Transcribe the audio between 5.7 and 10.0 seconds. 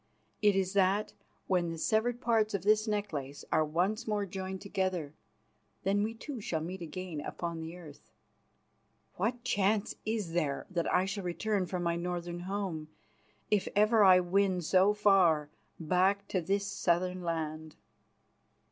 then we two shall meet again upon the earth." "What chance